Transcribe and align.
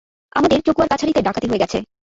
আমাদের 0.33 0.59
চকুয়ার 0.65 0.91
কাছারিতে 0.91 1.21
ডাকাতি 1.23 1.47
হয়ে 1.47 1.61
গেছে! 1.63 1.77